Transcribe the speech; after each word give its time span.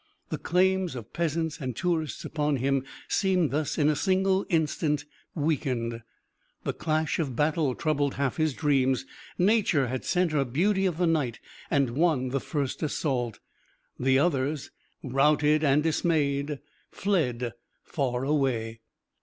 The 0.29 0.39
claims 0.39 0.95
of 0.95 1.13
peasants 1.13 1.59
and 1.59 1.75
tourists 1.75 2.25
upon 2.25 2.55
him 2.55 2.83
seemed 3.07 3.51
thus 3.51 3.77
in 3.77 3.87
a 3.87 3.95
single 3.95 4.47
instant 4.49 5.05
weakened. 5.35 6.01
The 6.63 6.73
clash 6.73 7.19
of 7.19 7.35
battle 7.35 7.75
troubled 7.75 8.15
half 8.15 8.37
his 8.37 8.55
dreams. 8.55 9.05
Nature 9.37 9.89
had 9.89 10.03
sent 10.03 10.31
her 10.31 10.43
Beauty 10.43 10.87
of 10.87 10.97
the 10.97 11.05
Night 11.05 11.39
and 11.69 11.91
won 11.91 12.29
the 12.29 12.39
first 12.41 12.81
assault. 12.81 13.37
The 13.99 14.17
others, 14.17 14.71
routed 15.03 15.63
and 15.63 15.83
dismayed, 15.83 16.57
fled 16.89 17.53
far 17.83 18.23
away. 18.25 18.79